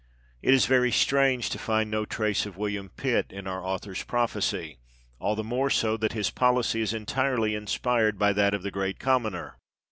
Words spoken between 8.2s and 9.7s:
that of the Great Commoner.